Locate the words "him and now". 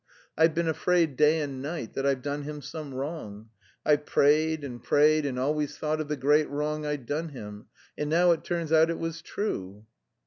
7.29-8.31